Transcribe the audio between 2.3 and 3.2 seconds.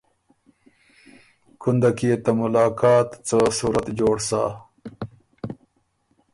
ملاقات